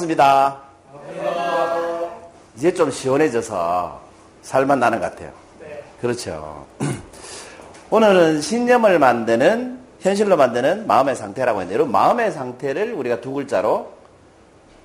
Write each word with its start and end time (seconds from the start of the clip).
반갑습니다. 0.00 0.58
이제 2.56 2.72
좀 2.72 2.90
시원해져서 2.90 4.00
살만 4.42 4.80
나는 4.80 5.00
것 5.00 5.10
같아요. 5.10 5.30
그렇죠. 6.00 6.66
오늘은 7.90 8.40
신념을 8.40 8.98
만드는, 8.98 9.78
현실로 10.00 10.36
만드는 10.36 10.86
마음의 10.86 11.16
상태라고 11.16 11.60
했는데, 11.60 11.74
여러분, 11.74 11.92
마음의 11.92 12.32
상태를 12.32 12.94
우리가 12.94 13.20
두 13.20 13.32
글자로 13.32 13.92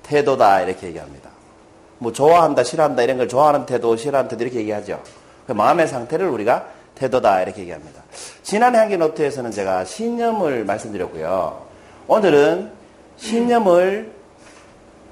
태도다, 0.02 0.62
이렇게 0.62 0.88
얘기합니다. 0.88 1.30
뭐, 1.98 2.12
좋아한다, 2.12 2.62
싫어한다, 2.62 3.02
이런 3.02 3.16
걸 3.16 3.28
좋아하는 3.28 3.64
태도, 3.64 3.96
싫어하는 3.96 4.28
태도, 4.28 4.44
이렇게 4.44 4.60
얘기하죠. 4.60 5.02
그 5.46 5.52
마음의 5.52 5.88
상태를 5.88 6.28
우리가 6.28 6.66
태도다, 6.94 7.42
이렇게 7.42 7.62
얘기합니다. 7.62 8.02
지난해 8.42 8.78
한기 8.78 8.96
노트에서는 8.96 9.50
제가 9.50 9.84
신념을 9.84 10.64
말씀드렸고요. 10.64 11.64
오늘은 12.08 12.70
신념을 13.16 14.15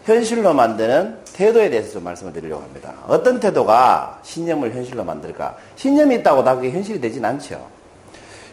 현실로 0.04 0.52
만드는 0.52 1.18
태도에 1.32 1.70
대해서 1.70 1.92
좀 1.92 2.04
말씀을 2.04 2.32
드리려고 2.32 2.62
합니다. 2.62 2.92
어떤 3.06 3.40
태도가 3.40 4.20
신념을 4.22 4.74
현실로 4.74 5.02
만들까? 5.02 5.56
신념이 5.76 6.16
있다고 6.16 6.44
다 6.44 6.54
그게 6.54 6.70
현실이 6.70 7.00
되진 7.00 7.24
않죠. 7.24 7.66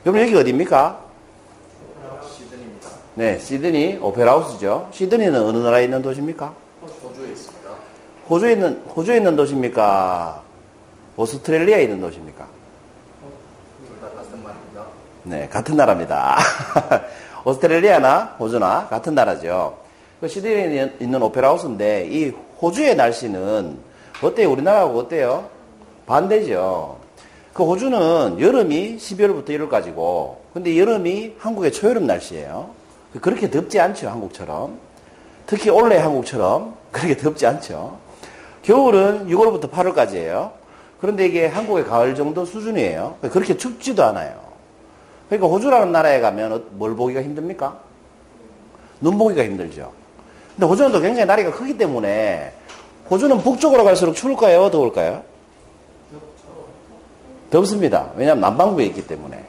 여러분 0.05 0.21
여기 0.21 0.35
어디입니까? 0.35 0.99
시드니입니다. 2.25 2.89
네, 3.15 3.37
시드니 3.37 3.99
오페라하우스죠. 4.01 4.89
시드니는 4.91 5.43
어느 5.43 5.57
나라에 5.57 5.83
있는 5.83 6.01
도시입니까? 6.01 6.53
호주에 6.81 7.31
있습니다. 7.31 7.69
호주에 8.29 8.51
있는 8.53 8.81
호주에 8.95 9.17
있는 9.17 9.35
도시입니까? 9.35 10.41
오스트레일리아에 11.17 11.83
있는 11.83 11.99
도시입니까? 11.99 12.47
같은 14.01 14.41
말입니다. 14.41 14.85
네, 15.23 15.49
같은 15.49 15.75
나라입니다. 15.75 16.37
오스트레일리아나 17.43 18.37
호주나 18.39 18.87
같은 18.87 19.13
나라죠. 19.13 19.81
그 20.21 20.27
시드니에 20.27 20.93
있는 20.99 21.21
오페라하우스인데 21.23 22.07
이 22.11 22.29
호주의 22.61 22.95
날씨는 22.95 23.75
어때요? 24.21 24.51
우리나라하고 24.51 24.99
어때요? 24.99 25.49
반대죠. 26.05 26.99
그 27.53 27.63
호주는 27.63 28.39
여름이 28.39 28.97
12월부터 28.97 29.49
1월까지고 29.49 30.35
근데 30.53 30.77
여름이 30.77 31.35
한국의 31.39 31.71
초여름 31.71 32.05
날씨예요. 32.05 32.69
그렇게 33.19 33.49
덥지 33.49 33.79
않죠, 33.79 34.09
한국처럼. 34.09 34.77
특히 35.47 35.71
올해 35.71 35.97
한국처럼 35.97 36.75
그렇게 36.91 37.17
덥지 37.17 37.47
않죠. 37.47 37.97
겨울은 38.61 39.27
6월부터 39.27 39.71
8월까지예요. 39.71 40.51
그런데 40.99 41.25
이게 41.25 41.47
한국의 41.47 41.85
가을 41.85 42.13
정도 42.13 42.45
수준이에요. 42.45 43.17
그렇게 43.31 43.57
춥지도 43.57 44.03
않아요. 44.03 44.39
그러니까 45.29 45.47
호주라는 45.47 45.91
나라에 45.91 46.19
가면 46.21 46.53
어- 46.53 46.61
뭘 46.73 46.95
보기가 46.95 47.23
힘듭니까? 47.23 47.79
눈 48.99 49.17
보기가 49.17 49.43
힘들죠. 49.43 49.91
근데 50.61 50.69
호주는 50.69 50.91
또 50.91 50.99
굉장히 50.99 51.25
나라가 51.25 51.49
크기 51.49 51.75
때문에 51.75 52.53
호주는 53.09 53.35
북쪽으로 53.39 53.83
갈수록 53.83 54.13
추울까요? 54.13 54.69
더울까요? 54.69 55.23
덥습니다. 57.49 58.11
왜냐하면 58.15 58.41
남반구에 58.41 58.85
있기 58.85 59.07
때문에. 59.07 59.43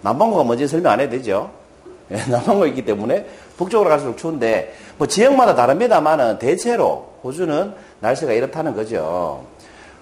남반구가 0.00 0.42
뭔지 0.44 0.66
설명 0.66 0.92
안 0.92 1.00
해도 1.00 1.10
되죠? 1.10 1.50
예, 2.10 2.16
남반구에 2.30 2.70
있기 2.70 2.82
때문에 2.86 3.26
북쪽으로 3.58 3.90
갈수록 3.90 4.16
추운데 4.16 4.74
뭐 4.96 5.06
지역마다 5.06 5.54
다릅니다만은 5.54 6.38
대체로 6.38 7.10
호주는 7.22 7.74
날씨가 8.00 8.32
이렇다는 8.32 8.74
거죠. 8.74 9.44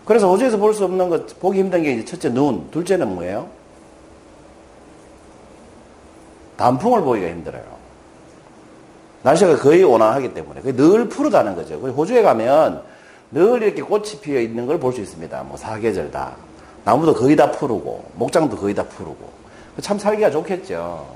그래서 0.04 0.28
호주에서 0.28 0.58
볼 0.58 0.74
수 0.74 0.84
없는 0.84 1.08
것, 1.08 1.40
보기 1.40 1.58
힘든 1.58 1.82
게 1.82 1.94
이제 1.94 2.04
첫째 2.04 2.28
눈, 2.28 2.70
둘째는 2.70 3.12
뭐예요? 3.16 3.48
단풍을 6.56 7.00
보기가 7.02 7.26
힘들어요. 7.26 7.81
날씨가 9.22 9.56
거의 9.58 9.82
온화하기 9.84 10.34
때문에 10.34 10.60
늘 10.62 11.08
푸르다는 11.08 11.54
거죠. 11.54 11.74
호주에 11.76 12.22
가면 12.22 12.82
늘 13.30 13.62
이렇게 13.62 13.82
꽃이 13.82 14.20
피어 14.20 14.40
있는 14.40 14.66
걸 14.66 14.78
볼 14.78 14.92
수 14.92 15.00
있습니다. 15.00 15.42
뭐 15.44 15.56
사계절 15.56 16.10
다 16.10 16.32
나무도 16.84 17.14
거의 17.14 17.36
다 17.36 17.50
푸르고 17.50 18.04
목장도 18.14 18.56
거의 18.56 18.74
다 18.74 18.82
푸르고 18.84 19.30
참 19.80 19.98
살기가 19.98 20.30
좋겠죠. 20.30 21.06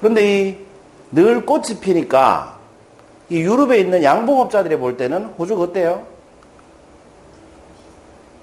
그런데 0.00 0.48
이 0.48 0.56
늘 1.12 1.46
꽃이 1.46 1.78
피니까 1.80 2.58
이 3.28 3.38
유럽에 3.38 3.78
있는 3.78 4.02
양봉업자들이 4.02 4.76
볼 4.78 4.96
때는 4.96 5.26
호주가 5.38 5.62
어때요? 5.62 6.04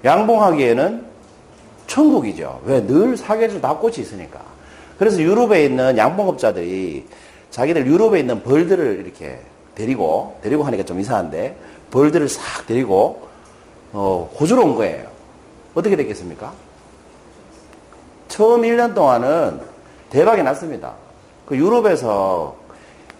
양봉하기에는 0.04 1.04
천국이죠. 1.86 2.62
왜? 2.64 2.84
늘 2.86 3.16
사계절 3.16 3.60
다 3.60 3.76
꽃이 3.76 3.96
있으니까. 3.98 4.40
그래서 4.98 5.20
유럽에 5.20 5.64
있는 5.66 5.96
양봉업자들이 5.98 7.04
자기들 7.52 7.86
유럽에 7.86 8.18
있는 8.18 8.42
벌들을 8.42 9.04
이렇게 9.04 9.38
데리고, 9.74 10.38
데리고 10.42 10.64
하니까 10.64 10.84
좀 10.84 10.98
이상한데, 10.98 11.56
벌들을 11.90 12.28
싹 12.28 12.66
데리고, 12.66 13.28
어, 13.92 14.30
호주로 14.40 14.64
온 14.64 14.74
거예요. 14.74 15.06
어떻게 15.74 15.94
됐겠습니까? 15.96 16.52
처음 18.28 18.62
1년 18.62 18.94
동안은 18.94 19.60
대박이 20.08 20.42
났습니다. 20.42 20.94
그 21.44 21.56
유럽에서 21.56 22.56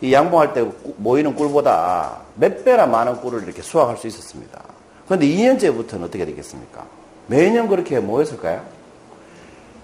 이 0.01 0.13
양봉할 0.13 0.55
때 0.55 0.67
모이는 0.97 1.37
꿀보다 1.37 2.19
몇 2.35 2.65
배나 2.65 2.87
많은 2.87 3.21
꿀을 3.21 3.43
이렇게 3.43 3.61
수확할 3.61 3.99
수 3.99 4.07
있었습니다. 4.07 4.63
그런데 5.05 5.27
2년째부터는 5.27 6.05
어떻게 6.05 6.25
되겠습니까? 6.25 6.87
매년 7.27 7.69
그렇게 7.69 8.01
모였을까요? 8.01 8.63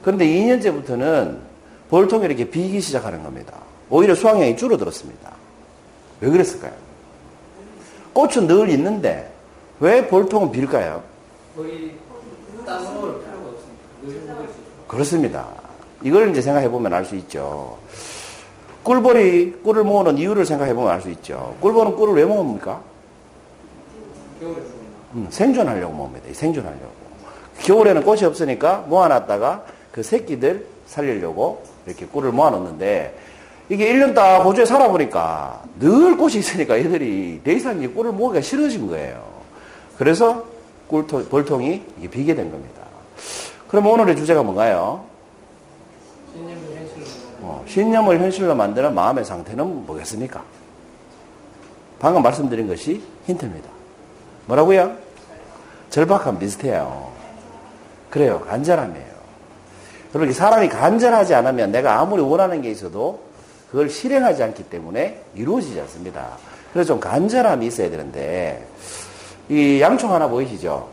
그런데 0.02 0.24
2년째부터는 0.26 1.38
벌통이 1.90 2.24
이렇게 2.24 2.48
비기 2.48 2.80
시작하는 2.80 3.22
겁니다. 3.22 3.67
오히려 3.90 4.14
수확량이 4.14 4.56
줄어들었습니다. 4.56 5.32
왜 6.20 6.30
그랬을까요? 6.30 6.72
꽃은 8.12 8.46
늘 8.46 8.68
있는데 8.70 9.30
왜 9.80 10.06
벌통은 10.06 10.50
빌까요? 10.50 11.02
거의 11.56 11.92
딴거 12.66 12.92
먹을 12.92 13.20
필요가 13.20 13.48
없습니다. 13.50 14.34
그렇습니다. 14.88 15.46
이걸 16.02 16.30
이제 16.30 16.42
생각해 16.42 16.68
보면 16.70 16.92
알 16.92 17.04
수 17.04 17.14
있죠. 17.16 17.78
꿀벌이 18.82 19.60
꿀을 19.62 19.84
모으는 19.84 20.18
이유를 20.18 20.46
생각해 20.46 20.74
보면 20.74 20.90
알 20.90 21.00
수 21.02 21.10
있죠. 21.10 21.56
꿀벌은 21.60 21.96
꿀을 21.96 22.14
왜 22.14 22.24
모읍니까? 22.24 22.80
음, 25.14 25.26
생존하려고 25.30 25.92
모읍니다. 25.92 26.32
생존하려고. 26.32 26.98
겨울에는 27.60 28.02
꽃이 28.02 28.24
없으니까 28.24 28.84
모아놨다가 28.88 29.64
그 29.92 30.02
새끼들 30.02 30.66
살리려고 30.86 31.62
이렇게 31.86 32.06
꿀을 32.06 32.30
모아놓는데 32.32 33.18
이게 33.68 33.92
1년 33.92 34.14
딱 34.14 34.38
호주에 34.38 34.64
살아보니까 34.64 35.62
늘 35.78 36.16
꽃이 36.16 36.36
있으니까 36.36 36.78
얘들이 36.78 37.40
더 37.44 37.50
이상 37.50 37.82
이 37.82 37.86
꿀을 37.86 38.12
모으기가 38.12 38.40
싫어진 38.40 38.86
거예요. 38.88 39.22
그래서 39.98 40.44
꿀통, 40.86 41.28
벌통이 41.28 41.82
이게 41.98 42.08
비게 42.08 42.34
된 42.34 42.50
겁니다. 42.50 42.82
그럼 43.68 43.86
오늘의 43.86 44.16
주제가 44.16 44.42
뭔가요? 44.42 45.04
신념을 46.34 46.76
현실로 46.76 47.06
어, 47.42 47.64
신념을 47.66 48.20
현실로 48.20 48.54
만드는 48.54 48.94
마음의 48.94 49.24
상태는 49.24 49.86
뭐겠습니까? 49.86 50.42
방금 51.98 52.22
말씀드린 52.22 52.66
것이 52.68 53.02
힌트입니다. 53.26 53.68
뭐라고요? 54.46 54.96
절박함 55.90 56.38
비슷해요. 56.38 57.10
그래요. 58.08 58.40
간절함이에요. 58.48 59.18
그러니 60.12 60.32
사람이 60.32 60.70
간절하지 60.70 61.34
않으면 61.34 61.70
내가 61.70 62.00
아무리 62.00 62.22
원하는 62.22 62.62
게 62.62 62.70
있어도 62.70 63.27
그걸 63.70 63.90
실행하지 63.90 64.42
않기 64.42 64.64
때문에 64.64 65.22
이루어지지 65.34 65.78
않습니다. 65.80 66.38
그래서 66.72 66.88
좀 66.88 67.00
간절함이 67.00 67.66
있어야 67.66 67.90
되는데 67.90 68.66
이 69.48 69.80
양초 69.80 70.08
하나 70.08 70.28
보이시죠? 70.28 70.88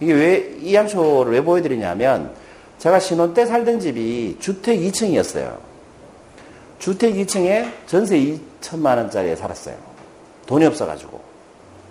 이게 0.00 0.12
왜 0.12 0.58
이 0.60 0.74
양초를 0.74 1.32
왜 1.32 1.40
보여드리냐면 1.40 2.30
제가 2.78 2.98
신혼 3.00 3.32
때 3.32 3.46
살던 3.46 3.80
집이 3.80 4.36
주택 4.38 4.78
2층이었어요. 4.78 5.56
주택 6.78 7.14
2층에 7.14 7.72
전세 7.86 8.18
2천만 8.18 8.96
원짜리에 8.98 9.34
살았어요. 9.34 9.74
돈이 10.46 10.64
없어가지고. 10.66 11.20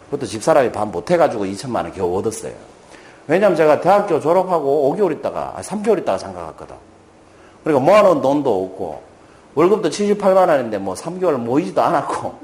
그것도 0.06 0.26
집사람이 0.26 0.72
반 0.72 0.92
못해가지고 0.92 1.46
2천만 1.46 1.84
원 1.84 1.92
겨우 1.92 2.18
얻었어요. 2.18 2.54
왜냐면 3.28 3.58
제가 3.58 3.82
대학교 3.82 4.20
졸업하고 4.22 4.96
5개월 4.96 5.18
있다가, 5.20 5.54
아, 5.58 5.62
3개월 5.62 6.00
있다가 6.00 6.18
장가 6.18 6.46
갔거든. 6.48 6.76
그러니까 7.64 7.86
모아놓은 7.86 8.22
돈도 8.22 8.64
없고, 8.66 9.02
월급도 9.58 9.90
78만 9.90 10.50
원인데 10.50 10.78
뭐 10.78 10.94
3개월 10.94 11.38
모이지도 11.38 11.82
않았고, 11.82 12.36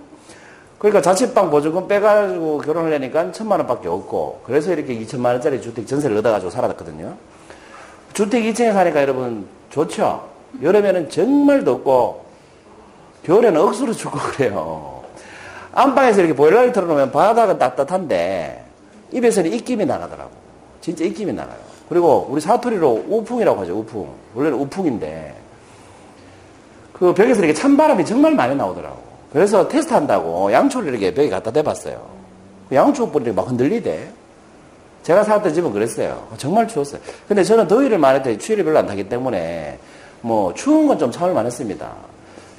그러니까 0.79 0.99
자취방 0.99 1.51
보조금 1.51 1.87
빼가지고 1.87 2.57
결혼을 2.57 2.91
하니까 2.91 3.31
천만 3.31 3.59
원밖에 3.59 3.87
없고, 3.87 4.41
그래서 4.43 4.73
이렇게 4.73 4.97
2천만 4.99 5.27
원짜리 5.27 5.61
주택 5.61 5.85
전세를 5.85 6.17
얻어가지고 6.17 6.49
살았거든요. 6.49 7.13
주택 8.13 8.41
2층에 8.41 8.73
사니까 8.73 8.99
여러분 9.03 9.45
좋죠? 9.69 10.27
여름에는 10.63 11.11
정말 11.11 11.63
덥고, 11.63 12.25
겨울에는 13.25 13.61
억수로 13.61 13.93
춥고 13.93 14.17
그래요. 14.33 15.03
안방에서 15.71 16.21
이렇게 16.21 16.35
보일러를 16.35 16.71
틀어놓으면 16.71 17.11
바닥은 17.11 17.59
따뜻한데, 17.59 18.65
입에서는 19.11 19.53
입김이 19.53 19.85
나가더라고. 19.85 20.31
진짜 20.81 21.05
입김이 21.05 21.31
나가요. 21.31 21.59
그리고 21.89 22.25
우리 22.31 22.41
사투리로 22.41 23.05
우풍이라고 23.07 23.61
하죠, 23.61 23.77
우풍. 23.77 24.09
원래는 24.33 24.57
우풍인데, 24.57 25.42
그 26.93 27.13
벽에서 27.13 27.39
이렇게 27.39 27.53
찬바람이 27.53 28.05
정말 28.05 28.33
많이 28.35 28.55
나오더라고. 28.55 29.01
그래서 29.31 29.67
테스트 29.67 29.93
한다고 29.93 30.51
양초를 30.51 30.89
이렇게 30.89 31.13
벽에 31.13 31.29
갖다 31.29 31.51
대봤어요. 31.51 32.01
그 32.69 32.75
양초 32.75 33.09
뿌리가 33.09 33.33
막 33.33 33.49
흔들리대. 33.49 34.07
제가 35.01 35.23
살았던 35.23 35.53
집은 35.53 35.73
그랬어요. 35.73 36.27
정말 36.37 36.67
추웠어요. 36.67 37.01
근데 37.27 37.43
저는 37.43 37.67
더위를 37.67 37.97
많이 37.97 38.21
때 38.23 38.37
추위를 38.37 38.63
별로 38.63 38.79
안 38.79 38.85
타기 38.87 39.09
때문에 39.09 39.77
뭐 40.21 40.53
추운 40.53 40.87
건 40.87 40.97
좀 40.97 41.11
참을 41.11 41.33
만했습니다. 41.33 41.91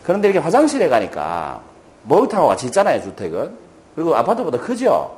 그런데 0.02 0.28
이렇게 0.28 0.40
화장실에 0.40 0.88
가니까 0.88 1.62
목욕탕하고 2.02 2.48
같이 2.48 2.66
있잖아요, 2.66 3.00
주택은. 3.00 3.50
그리고 3.94 4.14
아파트보다 4.14 4.58
크죠? 4.58 5.16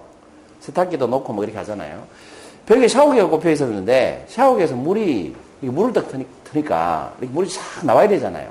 세탁기도 0.60 1.08
놓고 1.08 1.32
뭐 1.32 1.42
이렇게 1.42 1.58
하잖아요. 1.58 2.04
벽에 2.66 2.86
샤워기가 2.86 3.26
꼽혀 3.26 3.50
있었는데 3.50 4.26
샤워기에서 4.28 4.76
물이 4.76 5.34
물을 5.62 5.92
딱 5.92 6.04
트니까 6.44 7.12
물이 7.18 7.48
쫙 7.48 7.84
나와야 7.84 8.06
되잖아요. 8.06 8.48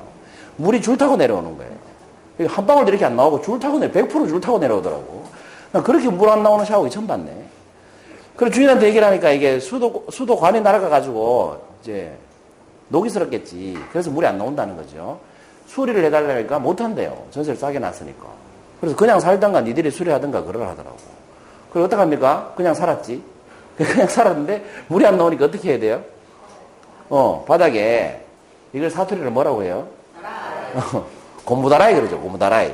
물이 0.57 0.81
줄 0.81 0.97
타고 0.97 1.15
내려오는 1.15 1.57
거예요. 1.57 2.49
한 2.49 2.65
방울도 2.65 2.89
이렇게 2.89 3.05
안 3.05 3.15
나오고 3.15 3.41
줄 3.41 3.59
타고 3.59 3.79
내려 3.79 3.91
100%줄 3.91 4.41
타고 4.41 4.59
내려오더라고. 4.59 5.25
그렇게 5.83 6.09
물 6.09 6.29
안 6.29 6.43
나오는 6.43 6.63
샤워기 6.65 6.89
처음 6.89 7.07
봤네. 7.07 7.31
그래 8.35 8.49
주인한테 8.49 8.87
얘기를 8.87 9.05
하니까 9.07 9.31
이게 9.31 9.59
수도 9.59 10.05
수도관이 10.09 10.61
날아가 10.61 10.89
가지고 10.89 11.57
이제 11.81 12.11
녹이 12.89 13.09
슬었겠지. 13.09 13.77
그래서 13.91 14.09
물이 14.11 14.27
안 14.27 14.37
나온다는 14.37 14.75
거죠. 14.75 15.19
수리를 15.67 16.03
해달라니까 16.05 16.59
못한대요. 16.59 17.25
전세를 17.31 17.57
싸게 17.57 17.79
놨으니까. 17.79 18.25
그래서 18.79 18.95
그냥 18.95 19.19
살던가 19.19 19.61
니들이 19.61 19.89
수리하던가 19.89 20.43
그러라 20.43 20.69
하더라고. 20.71 20.97
그래 21.71 21.83
어떡합니까? 21.85 22.53
그냥 22.55 22.73
살았지. 22.73 23.23
그냥 23.77 24.07
살았는데 24.07 24.65
물이 24.87 25.05
안 25.05 25.17
나오니까 25.17 25.45
어떻게 25.45 25.71
해야 25.71 25.79
돼요? 25.79 26.01
어 27.09 27.43
바닥에 27.47 28.21
이걸 28.73 28.89
사투리를 28.89 29.29
뭐라고 29.31 29.63
해요? 29.63 29.87
어, 30.75 31.05
고무다라이 31.45 31.95
그러죠. 31.95 32.19
고무다라이. 32.19 32.73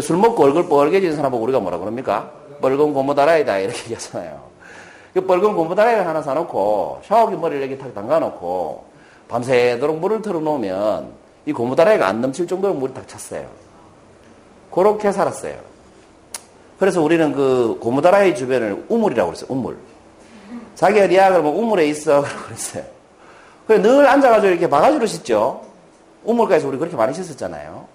술 0.00 0.16
먹고 0.16 0.44
얼굴 0.44 0.68
뻘개진 0.68 1.14
사람하고 1.16 1.42
우리가 1.42 1.60
뭐라 1.60 1.78
그럽니까? 1.78 2.32
뻘건 2.60 2.94
고무다라이다 2.94 3.58
이렇게 3.58 3.78
얘기하잖아요. 3.82 4.40
그 5.12 5.20
뻘건 5.26 5.54
고무다라이를 5.54 6.06
하나 6.06 6.22
사놓고 6.22 7.02
샤워기 7.04 7.36
머리를 7.36 7.62
이렇게 7.62 7.82
탁 7.82 7.94
담가놓고 7.94 8.84
밤새도록 9.28 9.98
물을 9.98 10.22
틀어놓으면 10.22 11.12
이 11.44 11.52
고무다라이가 11.52 12.06
안 12.06 12.20
넘칠 12.20 12.46
정도로 12.46 12.74
물이 12.74 12.94
탁 12.94 13.06
찼어요. 13.06 13.46
그렇게 14.70 15.12
살았어요. 15.12 15.56
그래서 16.78 17.02
우리는 17.02 17.32
그 17.32 17.78
고무다라이 17.80 18.34
주변을 18.34 18.86
우물이라고 18.88 19.30
그랬어요. 19.30 19.52
우물. 19.52 19.76
자기 20.74 21.00
어디야? 21.00 21.30
그러면 21.30 21.54
우물에 21.54 21.86
있어. 21.88 22.22
그러고 22.22 22.44
그랬어요. 22.46 22.84
그래 23.66 23.80
늘 23.80 24.06
앉아가지고 24.06 24.50
이렇게 24.50 24.68
바가지로 24.68 25.06
씻죠. 25.06 25.71
우물가에서 26.24 26.68
우리 26.68 26.78
그렇게 26.78 26.96
많이 26.96 27.14
씻었잖아요. 27.14 27.86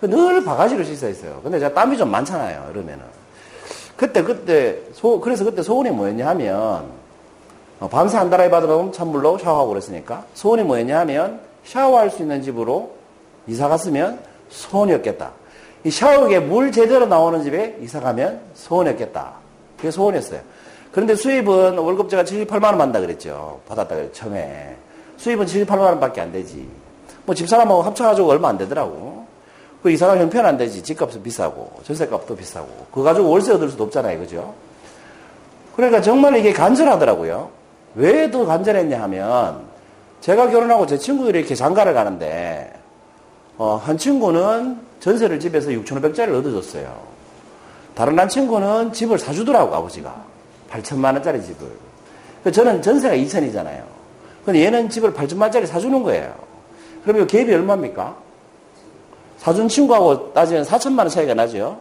그늘 0.00 0.44
바가지로 0.44 0.84
씻어 0.84 1.08
있어요. 1.08 1.40
근데 1.42 1.58
제가 1.58 1.74
땀이 1.74 1.96
좀 1.96 2.10
많잖아요. 2.10 2.68
그러면은. 2.72 3.04
그때, 3.96 4.22
그때, 4.22 4.78
소, 4.92 5.20
그래서 5.20 5.44
그때 5.44 5.62
소원이 5.62 5.90
뭐였냐 5.90 6.26
하면, 6.28 6.86
어, 7.80 7.88
밤새 7.88 8.18
한 8.18 8.28
달에 8.28 8.50
받으면 8.50 8.92
찬물로 8.92 9.38
샤워하고 9.38 9.68
그랬으니까, 9.68 10.24
소원이 10.34 10.64
뭐였냐 10.64 10.98
하면, 11.00 11.40
샤워할 11.64 12.10
수 12.10 12.22
있는 12.22 12.42
집으로 12.42 12.92
이사 13.46 13.68
갔으면 13.68 14.18
소원이었겠다. 14.50 15.30
이 15.84 15.90
샤워기에 15.90 16.40
물 16.40 16.72
제대로 16.72 17.06
나오는 17.06 17.42
집에 17.42 17.78
이사 17.80 18.00
가면 18.00 18.40
소원이었겠다. 18.54 19.32
그게 19.76 19.90
소원이었어요. 19.90 20.40
그런데 20.92 21.14
수입은 21.14 21.78
월급 21.78 22.08
제가 22.08 22.24
78만원 22.24 22.78
받는다 22.78 23.00
그랬죠. 23.00 23.60
받았다 23.68 23.94
그랬죠. 23.94 24.12
처음에. 24.12 24.76
수입은 25.16 25.46
78만원 25.46 26.00
밖에 26.00 26.20
안 26.20 26.32
되지. 26.32 26.68
뭐 27.26 27.34
집사람하고 27.34 27.82
합쳐가지고 27.82 28.28
얼마 28.28 28.48
안 28.48 28.58
되더라고. 28.58 29.24
그 29.82 29.90
이사가 29.90 30.18
형편 30.18 30.46
안 30.46 30.56
되지. 30.56 30.82
집값은 30.82 31.22
비싸고, 31.22 31.70
전세값도 31.84 32.36
비싸고. 32.36 32.86
그거 32.90 33.02
가지고 33.02 33.28
월세 33.28 33.52
얻을 33.52 33.68
수도 33.68 33.84
없잖아요. 33.84 34.18
그죠? 34.18 34.54
그러니까 35.76 36.00
정말 36.00 36.36
이게 36.36 36.52
간절하더라고요. 36.52 37.50
왜 37.94 38.30
더 38.30 38.46
간절했냐 38.46 39.00
하면, 39.02 39.60
제가 40.20 40.48
결혼하고 40.48 40.86
제 40.86 40.96
친구들이 40.96 41.38
이렇게 41.40 41.54
장가를 41.54 41.92
가는데, 41.92 42.72
어, 43.58 43.80
한 43.82 43.98
친구는 43.98 44.78
전세를 45.00 45.38
집에서 45.38 45.68
6,500짜리를 45.70 46.34
얻어줬어요. 46.38 47.14
다른 47.94 48.18
한 48.18 48.28
친구는 48.28 48.92
집을 48.92 49.18
사주더라고, 49.18 49.74
아버지가. 49.74 50.14
8천만 50.70 51.12
원짜리 51.12 51.42
집을. 51.42 51.68
그 52.42 52.50
저는 52.50 52.80
전세가 52.82 53.14
2천이잖아요. 53.16 53.82
근데 54.44 54.64
얘는 54.64 54.88
집을 54.88 55.12
8천만 55.12 55.42
원짜리 55.42 55.66
사주는 55.66 56.02
거예요. 56.02 56.34
그러면 57.04 57.26
갭이 57.26 57.52
얼마입니까? 57.52 58.16
사준 59.38 59.68
친구하고 59.68 60.32
따지면 60.32 60.64
4천만 60.64 61.00
원 61.00 61.08
차이가 61.08 61.34
나죠. 61.34 61.78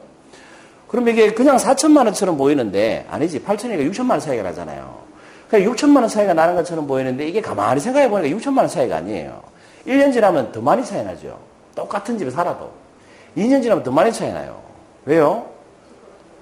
그럼 0.87 1.07
이게 1.07 1.33
그냥 1.33 1.57
4천만 1.57 2.05
원처럼 2.05 2.37
보이는데 2.37 3.07
아니지 3.09 3.41
8천이니까 3.43 3.89
6천만 3.91 4.11
원 4.11 4.19
차이가 4.19 4.43
나잖아요. 4.43 5.01
그냥 5.49 5.71
6천만 5.71 5.97
원 5.97 6.07
차이가 6.07 6.33
나는 6.33 6.55
것처럼 6.55 6.85
보이는데 6.87 7.27
이게 7.27 7.41
가만히 7.41 7.79
생각해 7.79 8.09
보니까 8.09 8.35
6천만 8.37 8.59
원 8.59 8.67
차이가 8.67 8.97
아니에요. 8.97 9.41
1년 9.87 10.11
지나면 10.13 10.51
더 10.51 10.61
많이 10.61 10.83
차이 10.83 11.03
나죠. 11.03 11.39
똑같은 11.75 12.17
집에 12.17 12.29
살아도. 12.29 12.71
2년 13.37 13.61
지나면 13.63 13.83
더 13.83 13.91
많이 13.91 14.11
차이 14.11 14.31
나요. 14.31 14.61
왜요? 15.05 15.47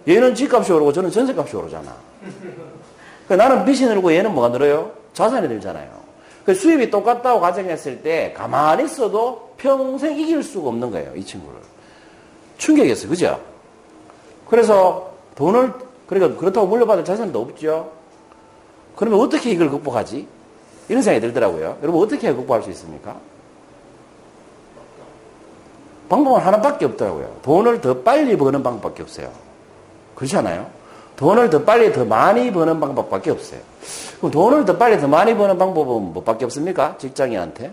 얘는 0.07 0.35
집값이 0.35 0.71
오르고 0.71 0.91
저는 0.91 1.11
전세값이 1.11 1.55
오르잖아. 1.55 1.95
그러니까 3.27 3.47
나는 3.49 3.65
빚이 3.65 3.85
늘고 3.85 4.13
얘는 4.13 4.33
뭐가 4.33 4.49
늘어요? 4.49 4.91
자산이 5.13 5.47
늘잖아요. 5.47 5.89
그 6.45 6.53
수입이 6.53 6.89
똑같다고 6.89 7.39
가정했을 7.39 8.01
때 8.01 8.33
가만히 8.35 8.85
있어도 8.85 9.53
평생 9.57 10.17
이길 10.17 10.41
수가 10.41 10.69
없는 10.69 10.91
거예요. 10.91 11.15
이 11.15 11.23
친구를. 11.23 11.59
충격이었어요. 12.57 13.09
그죠? 13.09 13.39
그래서 14.49 15.11
돈을, 15.35 15.73
그러니까 16.07 16.39
그렇다고 16.39 16.67
물려받을 16.67 17.05
자산도 17.05 17.39
없죠. 17.41 17.91
그러면 18.95 19.19
어떻게 19.19 19.51
이걸 19.51 19.69
극복하지? 19.69 20.27
이런 20.89 21.01
생각이 21.01 21.25
들더라고요. 21.25 21.77
여러분 21.81 22.03
어떻게 22.03 22.33
극복할 22.33 22.63
수 22.63 22.69
있습니까? 22.71 23.15
방법은 26.09 26.41
하나밖에 26.41 26.85
없더라고요. 26.85 27.37
돈을 27.41 27.79
더 27.79 28.01
빨리 28.01 28.35
버는 28.35 28.61
방법밖에 28.61 29.03
없어요. 29.03 29.31
그렇지 30.15 30.35
않아요? 30.37 30.69
돈을 31.21 31.51
더 31.51 31.63
빨리 31.63 31.93
더 31.93 32.03
많이 32.03 32.51
버는 32.51 32.79
방법밖에 32.79 33.29
없어요. 33.29 33.59
그럼 34.17 34.31
돈을 34.31 34.65
더 34.65 34.75
빨리 34.75 34.99
더 34.99 35.07
많이 35.07 35.37
버는 35.37 35.59
방법은 35.59 36.13
뭐밖에 36.13 36.45
없습니까? 36.45 36.95
직장인한테? 36.97 37.71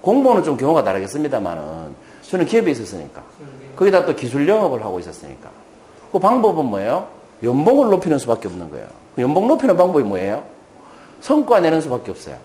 공부는 0.00 0.44
좀 0.44 0.56
경우가 0.56 0.84
다르겠습니다만은 0.84 1.96
저는 2.22 2.46
기업에 2.46 2.70
있었으니까. 2.70 3.20
거기다 3.74 4.06
또 4.06 4.14
기술 4.14 4.48
영업을 4.48 4.84
하고 4.84 5.00
있었으니까. 5.00 5.50
그 6.12 6.20
방법은 6.20 6.66
뭐예요? 6.66 7.08
연봉을 7.42 7.90
높이는 7.90 8.16
수밖에 8.18 8.46
없는 8.46 8.70
거예요. 8.70 8.86
그 9.16 9.22
연봉 9.22 9.48
높이는 9.48 9.76
방법이 9.76 10.04
뭐예요? 10.04 10.44
성과 11.20 11.58
내는 11.58 11.80
수밖에 11.80 12.12
없어요. 12.12 12.36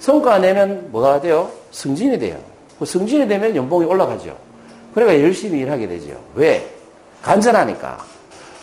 성과 0.00 0.38
내면 0.40 0.88
뭐가 0.90 1.20
돼요? 1.20 1.52
승진이 1.70 2.18
돼요. 2.18 2.36
그 2.80 2.84
승진이 2.84 3.28
되면 3.28 3.54
연봉이 3.54 3.86
올라가죠. 3.86 4.36
그러니까 4.92 5.22
열심히 5.22 5.60
일하게 5.60 5.86
되죠. 5.86 6.18
왜? 6.34 6.68
간절하니까. 7.22 8.15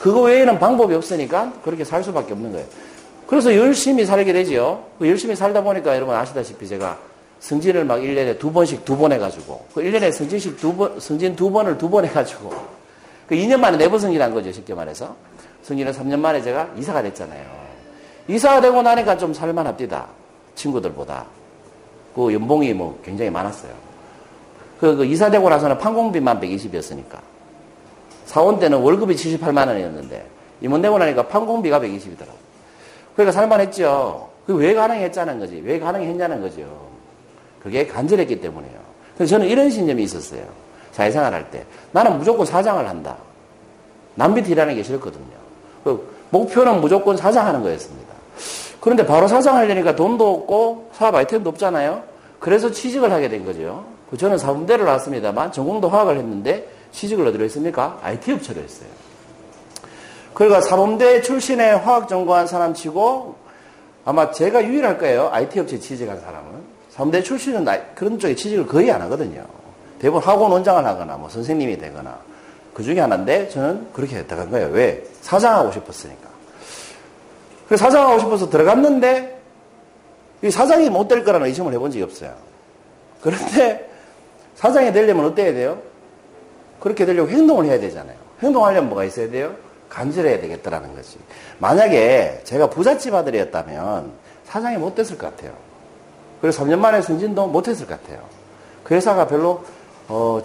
그거 0.04 0.24
외에는 0.24 0.60
방법이 0.60 0.94
없으니까 0.96 1.54
그렇게 1.64 1.86
살 1.86 2.04
수밖에 2.04 2.34
없는 2.34 2.52
거예요. 2.52 2.68
그래서 3.26 3.56
열심히 3.56 4.06
살게 4.06 4.34
되죠. 4.34 4.84
그 5.00 5.08
열심히 5.08 5.34
살다 5.34 5.64
보니까 5.64 5.96
여러분 5.96 6.14
아시다시피 6.14 6.68
제가 6.68 6.98
승진을 7.40 7.86
막 7.86 8.00
1년에 8.00 8.38
두 8.38 8.52
번씩 8.52 8.84
두 8.84 8.98
번 8.98 9.14
해가지고, 9.14 9.66
그 9.74 9.82
1년에 9.82 10.12
승진식 10.12 10.58
두 10.58 10.76
번, 10.76 11.00
승진 11.00 11.38
두 11.38 11.50
번을 11.50 11.78
두 11.78 11.90
번 11.90 12.04
해가지고, 12.06 12.52
그 13.28 13.36
2년 13.36 13.60
만에 13.62 13.78
네 13.78 13.88
번 13.88 13.98
승진한 13.98 14.34
거죠, 14.34 14.52
쉽게 14.52 14.74
말해서. 14.74 15.16
승진을 15.64 15.94
3년 15.94 16.20
만에 16.20 16.42
제가 16.42 16.70
이사가 16.78 17.02
됐잖아요. 17.02 17.46
이사가 18.28 18.60
되고 18.60 18.82
나니까 18.82 19.18
좀 19.18 19.34
살만합디다. 19.34 20.06
친구들보다. 20.56 21.26
그 22.14 22.34
연봉이 22.34 22.74
뭐 22.74 23.00
굉장히 23.06 23.32
많았어요. 23.32 23.72
그, 24.82 24.98
그 24.98 25.06
이사되고 25.06 25.48
나서는 25.50 25.78
판공비만 25.78 26.42
120이었으니까. 26.42 27.33
사원 28.26 28.60
때는 28.60 28.80
월급이 28.80 29.16
78만 29.16 29.68
원이었는데, 29.68 30.26
임원 30.62 30.82
되고 30.82 30.98
나니까 30.98 31.28
판공비가 31.28 31.80
120이더라고. 31.80 32.44
그러니까 33.16 33.32
살만했죠. 33.32 34.30
그게 34.46 34.68
왜 34.68 34.74
가능했자는 34.74 35.40
거지. 35.40 35.62
왜 35.64 35.80
가능했냐는 35.80 36.42
거죠. 36.42 36.64
그게 37.62 37.88
간절했기 37.88 38.42
때문에요. 38.42 38.74
그래서 39.16 39.32
저는 39.32 39.48
이런 39.48 39.70
신념이 39.70 40.04
있었어요. 40.04 40.42
사회생활 40.92 41.34
할 41.34 41.50
때. 41.50 41.66
나는 41.92 42.18
무조건 42.18 42.46
사장을 42.46 42.88
한다. 42.88 43.18
남 44.16 44.34
밑에 44.34 44.52
일하는 44.52 44.76
게 44.76 44.84
싫거든요. 44.84 45.24
그 45.84 46.14
목표는 46.30 46.82
무조건 46.82 47.18
사장하는 47.18 47.62
거였습니다. 47.62 48.14
그런데 48.80 49.06
바로 49.06 49.28
사장하려니까 49.28 49.96
돈도 49.96 50.34
없고 50.34 50.90
사업 50.94 51.16
아이템도 51.16 51.50
없잖아요. 51.52 52.04
그래서 52.40 52.70
취직을 52.70 53.12
하게 53.12 53.30
된 53.30 53.46
거죠. 53.46 53.86
그 54.10 54.18
저는 54.18 54.38
사범대를 54.38 54.86
나왔습니다만 54.86 55.52
전공도 55.52 55.90
화학을 55.90 56.18
했는데 56.18 56.68
취직을 56.94 57.28
어디로 57.28 57.44
했습니까? 57.44 58.00
IT 58.02 58.32
업체로 58.32 58.62
했어요. 58.62 58.88
그러니까 60.34 60.62
사범대 60.62 61.22
출신의 61.22 61.78
화학 61.80 62.08
전공한 62.08 62.48
사람 62.48 62.74
치고 62.74 63.36
아마 64.06 64.32
제가 64.32 64.64
유일할 64.64 64.98
거예요. 64.98 65.30
IT 65.32 65.60
업체 65.60 65.80
취직한 65.80 66.20
사람은. 66.22 66.74
사범대 66.92 67.24
출신은 67.24 67.66
그런 67.96 68.18
쪽에 68.20 68.36
취직을 68.36 68.68
거의 68.68 68.92
안 68.92 69.02
하거든요. 69.04 69.46
대부분 70.00 70.22
학원 70.22 70.52
원장을 70.52 70.84
하거나 70.86 71.18
뭐 71.18 71.30
선생님이 71.30 71.78
되거나 71.78 72.18
그 72.74 72.84
중에 72.84 73.00
하나인데 73.00 73.50
저는 73.50 73.90
그렇게 73.94 74.26
들어간 74.26 74.50
거예요. 74.50 74.68
왜? 74.70 75.04
사장하고 75.22 75.72
싶었으니까. 75.72 76.30
그래서 77.68 77.86
사장하고 77.86 78.20
싶어서 78.20 78.50
들어갔는데 78.50 79.42
이 80.44 80.52
사장이 80.52 80.90
못 80.90 81.08
될 81.08 81.24
거라는 81.24 81.48
의심을 81.48 81.72
해본 81.74 81.92
적이 81.92 82.04
없어요. 82.04 82.34
그런데 83.22 83.90
사장이 84.56 84.92
되려면 84.92 85.26
어때야 85.26 85.54
돼요? 85.54 85.82
그렇게 86.84 87.06
되려고 87.06 87.30
행동을 87.30 87.64
해야 87.64 87.80
되잖아요. 87.80 88.18
행동하려면 88.42 88.90
뭐가 88.90 89.06
있어야 89.06 89.30
돼요? 89.30 89.56
간절해야 89.88 90.42
되겠다라는 90.42 90.94
거지. 90.94 91.18
만약에 91.60 92.42
제가 92.44 92.70
부잣집 92.70 93.14
아들이었다면 93.14 94.12
사장이 94.44 94.76
못 94.76 94.94
됐을 94.94 95.18
것 95.18 95.34
같아요. 95.34 95.54
그래서 96.42 96.62
3년 96.62 96.80
만에 96.80 97.02
승진도 97.02 97.48
못 97.48 97.70
했을 97.70 97.88
것 97.88 98.02
같아요. 98.02 98.22
그 98.84 98.96
회사가 98.96 99.28
별로, 99.28 99.64
어, 100.10 100.42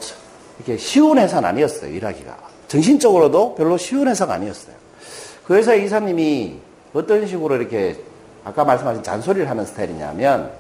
이렇게 0.59 0.77
쉬운 0.77 1.19
회사는 1.19 1.49
아니었어요, 1.49 1.91
일하기가. 1.91 2.37
정신적으로도 2.69 3.57
별로 3.57 3.77
쉬운 3.77 4.07
회사가 4.07 4.35
아니었어요. 4.35 4.77
그 5.45 5.57
회사 5.57 5.75
이사님이 5.75 6.61
어떤 6.95 7.27
식으로 7.27 7.57
이렇게 7.57 7.97
아까 8.45 8.65
말씀하신 8.65 9.03
잔소리를 9.03 9.51
하는 9.51 9.65
스타일이냐면, 9.65 10.53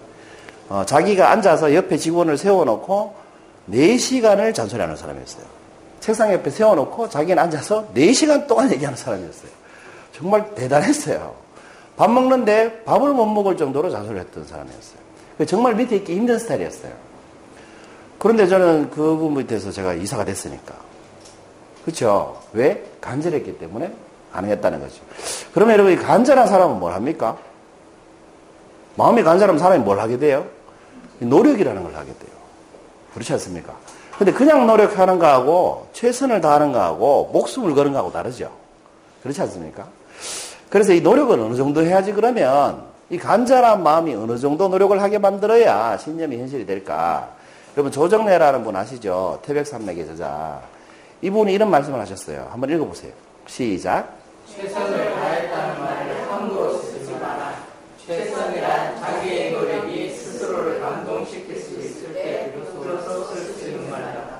어, 0.68 0.82
자기가 0.84 1.30
앉아서 1.30 1.72
옆에 1.72 1.98
직원을 1.98 2.36
세워놓고 2.36 3.14
4시간을 3.70 4.52
잔소리하는 4.52 4.96
사람이었어요. 4.96 5.58
책상 6.00 6.32
옆에 6.32 6.50
세워놓고 6.50 7.08
자기는 7.08 7.42
앉아서 7.42 7.88
4시간 7.94 8.46
동안 8.46 8.70
얘기하는 8.70 8.96
사람이었어요. 8.96 9.50
정말 10.12 10.54
대단했어요. 10.54 11.34
밥 11.96 12.10
먹는데 12.10 12.84
밥을 12.84 13.12
못 13.12 13.26
먹을 13.26 13.56
정도로 13.56 13.90
잔소리를 13.90 14.20
했던 14.20 14.46
사람이었어요. 14.46 14.98
정말 15.46 15.74
밑에 15.74 15.96
있기 15.96 16.14
힘든 16.14 16.38
스타일이었어요. 16.38 16.92
그런데 18.18 18.46
저는 18.46 18.90
그분 18.90 19.34
밑에서 19.34 19.70
제가 19.70 19.94
이사가 19.94 20.24
됐으니까. 20.24 20.74
그렇죠? 21.84 22.40
왜? 22.52 22.84
간절했기 23.00 23.58
때문에 23.58 23.92
가능했다는 24.32 24.80
거죠. 24.80 24.96
그러면 25.54 25.74
여러분, 25.74 25.96
간절한 25.96 26.46
사람은 26.48 26.78
뭘 26.78 26.92
합니까? 26.92 27.38
마음이 28.96 29.22
간절하면 29.22 29.58
사람이 29.58 29.84
뭘 29.84 30.00
하게 30.00 30.18
돼요? 30.18 30.46
노력이라는 31.20 31.82
걸 31.82 31.94
하게 31.94 32.06
돼요. 32.06 32.36
그렇지 33.14 33.32
않습니까? 33.34 33.74
근데 34.18 34.32
그냥 34.32 34.66
노력하는 34.66 35.20
거하고 35.20 35.86
최선을 35.92 36.40
다하는 36.40 36.72
거하고 36.72 37.30
목숨을 37.32 37.74
거는 37.74 37.92
거하고 37.92 38.10
다르죠. 38.10 38.50
그렇지 39.22 39.40
않습니까? 39.42 39.86
그래서 40.68 40.92
이 40.92 41.00
노력을 41.00 41.38
어느 41.38 41.54
정도 41.54 41.84
해야지 41.84 42.12
그러면 42.12 42.82
이 43.10 43.16
간절한 43.16 43.82
마음이 43.82 44.14
어느 44.14 44.36
정도 44.36 44.68
노력을 44.68 45.00
하게 45.00 45.18
만들어야 45.18 45.96
신념이 45.98 46.36
현실이 46.36 46.66
될까? 46.66 47.28
여러분 47.76 47.92
조정래라는 47.92 48.64
분 48.64 48.74
아시죠? 48.74 49.38
태백산맥의 49.42 50.06
저자. 50.06 50.60
이분이 51.22 51.52
이런 51.52 51.70
말씀을 51.70 52.00
하셨어요. 52.00 52.48
한번 52.50 52.70
읽어보세요. 52.70 53.12
시작. 53.46 54.08
최선을 54.52 55.14
다했다는 55.14 55.80
마라. 55.80 55.97
자기의 59.00 59.52
노력이 59.52 60.10
스스로를 60.10 60.80
감동시킬 60.80 61.60
수 61.60 61.78
있을 61.80 62.14
때 62.14 62.52
비로소 62.54 63.24
쓸수 63.24 63.68
있는 63.68 63.90
말이다. 63.90 64.38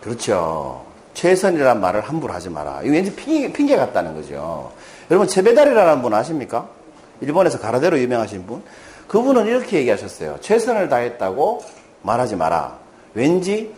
그렇죠. 0.00 0.84
최선이라는 1.14 1.80
말을 1.80 2.02
함부로 2.02 2.32
하지 2.32 2.50
마라. 2.50 2.82
이거 2.82 2.92
왠지 2.92 3.14
핑계, 3.14 3.52
핑계 3.52 3.76
같다는 3.76 4.14
거죠. 4.14 4.72
여러분 5.10 5.26
최배달이라는 5.26 6.02
분 6.02 6.14
아십니까? 6.14 6.68
일본에서 7.20 7.58
가라데로 7.58 7.98
유명하신 7.98 8.46
분. 8.46 8.62
그분은 9.08 9.46
이렇게 9.46 9.78
얘기하셨어요. 9.78 10.38
최선을 10.40 10.88
다했다고 10.88 11.64
말하지 12.02 12.36
마라. 12.36 12.78
왠지 13.14 13.74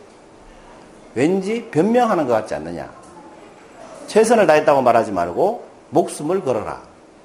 왠지 1.14 1.68
변명하는 1.70 2.26
것 2.26 2.32
같지 2.32 2.54
않느냐. 2.54 2.90
최선을 4.08 4.46
다했다고 4.46 4.82
말하지 4.82 5.12
말고 5.12 5.64
목숨을 5.90 6.42
걸어라. 6.42 6.82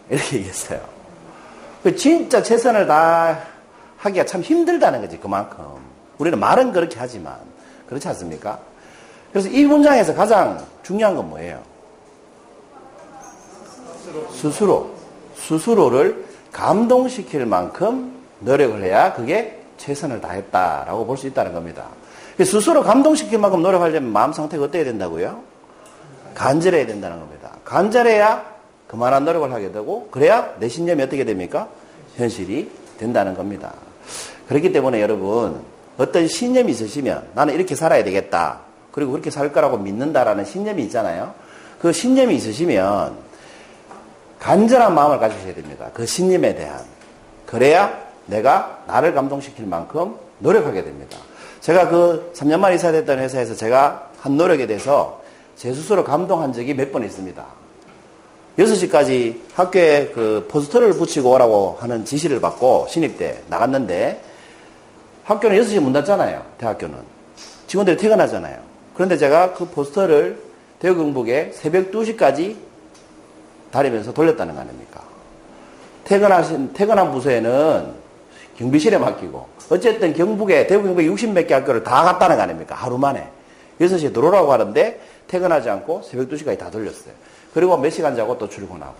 이렇게 0.10 0.38
얘기했어요. 0.38 0.82
그 1.84 1.96
진짜 1.96 2.42
최선을 2.42 2.88
다 2.88 3.40
하기가 3.98 4.26
참 4.26 4.42
힘들다는 4.42 5.02
거지, 5.02 5.20
그만큼. 5.20 5.64
우리는 6.18 6.40
말은 6.40 6.72
그렇게 6.72 6.96
하지만. 6.98 7.36
그렇지 7.88 8.08
않습니까? 8.10 8.60
그래서 9.32 9.50
이 9.50 9.66
문장에서 9.66 10.14
가장 10.16 10.66
중요한 10.84 11.16
건 11.16 11.30
뭐예요? 11.30 11.62
스스로. 14.32 14.92
스스로를 15.36 16.26
감동시킬 16.52 17.46
만큼 17.46 18.14
노력을 18.40 18.82
해야 18.84 19.14
그게 19.14 19.60
최선을 19.78 20.22
다했다라고 20.22 21.06
볼 21.06 21.18
수 21.18 21.28
있다는 21.28 21.54
겁니다. 21.54 21.86
스스로 22.38 22.84
감동시킬 22.84 23.40
만큼 23.40 23.62
노력하려면 23.62 24.12
마음 24.12 24.32
상태가 24.32 24.66
어때야 24.66 24.84
된다고요? 24.86 25.42
간절해야 26.36 26.86
된다는 26.86 27.20
겁니다. 27.20 27.52
간절해야 27.66 28.53
그만한 28.94 29.26
노력을 29.26 29.52
하게 29.52 29.72
되고 29.72 30.08
그래야 30.12 30.54
내 30.60 30.70
신념이 30.70 31.02
어떻게 31.02 31.26
됩니까? 31.26 31.68
현실이 32.16 32.70
된다는 33.00 33.34
겁니다. 33.34 33.74
그렇기 34.48 34.72
때문에 34.72 35.02
여러분 35.02 35.62
어떤 35.98 36.28
신념이 36.28 36.72
있으시면 36.74 37.30
나는 37.34 37.56
이렇게 37.56 37.74
살아야 37.74 38.04
되겠다. 38.04 38.60
그리고 38.92 39.14
그렇게 39.14 39.32
살 39.32 39.52
거라고 39.52 39.80
믿는다라는 39.80 40.46
신념이 40.46 40.84
있잖아요. 40.84 41.34
그 41.82 41.92
신념이 41.92 42.36
있으시면 42.36 43.18
간절한 44.40 44.94
마음을 44.94 45.18
가지셔야 45.18 45.56
됩니다. 45.56 45.90
그 45.92 46.06
신념에 46.06 46.54
대한. 46.54 46.80
그래야 47.48 47.98
내가 48.28 48.84
나를 48.86 49.16
감동시킬 49.16 49.66
만큼 49.66 50.18
노력하게 50.38 50.84
됩니다. 50.84 51.18
제가 51.62 51.90
그 51.90 52.32
3년 52.36 52.60
만에 52.60 52.76
이사됐던 52.76 53.18
회사에서 53.18 53.56
제가 53.56 54.10
한 54.20 54.38
노력에 54.38 54.68
대해서 54.68 55.24
제 55.56 55.74
스스로 55.74 56.04
감동한 56.04 56.54
적이 56.54 56.76
몇 56.76 56.92
번 56.92 57.04
있습니다. 57.04 57.63
6시까지 58.58 59.40
학교에 59.54 60.12
그 60.14 60.46
포스터를 60.50 60.94
붙이고 60.94 61.32
오라고 61.32 61.78
하는 61.80 62.06
지시를 62.06 62.40
받고 62.40 62.88
신입 62.90 63.18
때 63.18 63.42
나갔는데 63.50 64.22
학교는 65.24 65.60
6시에 65.62 65.80
문 65.80 65.94
닫잖아요. 65.94 66.44
대학교는. 66.58 66.98
직원들이 67.68 67.98
퇴근하잖아요. 67.98 68.58
그런데 68.94 69.18
제가 69.18 69.54
그 69.54 69.66
포스터를 69.66 70.38
대구 70.80 70.98
경북에 70.98 71.52
새벽 71.54 71.92
2시까지 71.92 72.56
다니면서 73.72 74.14
돌렸다는 74.14 74.54
거 74.54 74.62
아닙니까? 74.62 75.02
퇴근하신, 76.04 76.74
퇴근한 76.74 77.12
부서에는 77.12 77.94
경비실에 78.58 78.98
맡기고, 78.98 79.48
어쨌든 79.70 80.14
경북에, 80.14 80.68
대구 80.68 80.84
경북에 80.84 81.08
60몇 81.08 81.48
개 81.48 81.54
학교를 81.54 81.84
다 81.84 82.04
갔다는 82.04 82.36
거 82.36 82.44
아닙니까? 82.44 82.76
하루 82.76 82.98
만에. 82.98 83.28
6시에 83.80 84.14
들어오라고 84.14 84.52
하는데, 84.52 85.00
퇴근하지 85.28 85.70
않고 85.70 86.04
새벽 86.04 86.30
2시까지 86.30 86.60
다 86.60 86.70
돌렸어요. 86.70 87.14
그리고 87.54 87.78
몇 87.78 87.90
시간 87.90 88.16
자고 88.16 88.38
또 88.38 88.50
출근하고. 88.50 88.96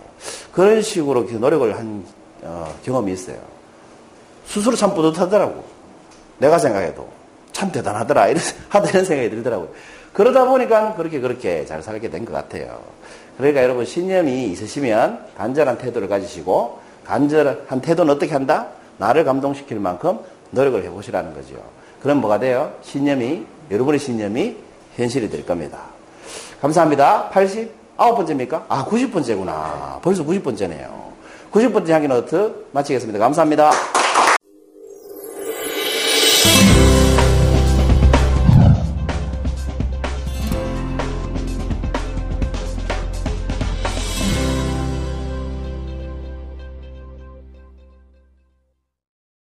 그런 0.52 0.80
식으로 0.82 1.22
노력을 1.22 1.76
한 1.76 2.04
어, 2.42 2.74
경험이 2.84 3.12
있어요. 3.12 3.36
스스로 4.46 4.76
참 4.76 4.94
뿌듯하더라고. 4.94 5.64
내가 6.38 6.58
생각해도. 6.58 7.08
참 7.52 7.72
대단하더라. 7.72 8.28
이런, 8.28 8.42
하다 8.68 8.90
이런 8.90 9.04
생각이 9.04 9.30
들더라고요. 9.30 9.68
그러다 10.12 10.44
보니까 10.44 10.94
그렇게 10.94 11.20
그렇게 11.20 11.64
잘 11.66 11.82
살게 11.82 12.10
된 12.10 12.24
것 12.24 12.32
같아요. 12.32 12.80
그러니까 13.36 13.62
여러분 13.64 13.84
신념이 13.84 14.44
있으시면 14.52 15.26
간절한 15.36 15.78
태도를 15.78 16.08
가지시고 16.08 16.78
간절한 17.04 17.80
태도는 17.80 18.14
어떻게 18.14 18.32
한다? 18.32 18.68
나를 18.98 19.24
감동시킬 19.24 19.80
만큼 19.80 20.20
노력을 20.52 20.80
해보시라는 20.84 21.34
거죠. 21.34 21.56
그럼 22.00 22.18
뭐가 22.20 22.38
돼요? 22.38 22.72
신념이 22.82 23.44
여러분의 23.70 23.98
신념이 23.98 24.56
현실이 24.96 25.30
될 25.30 25.44
겁니다. 25.44 25.80
감사합니다. 26.60 27.30
89번째입니까? 27.96 28.64
아 28.68 28.84
90번째구나. 28.84 30.00
벌써 30.02 30.24
90번째네요. 30.24 30.88
90번째 31.52 31.88
향기 31.90 32.08
노트 32.08 32.66
마치겠습니다. 32.72 33.18
감사합니다. 33.18 33.70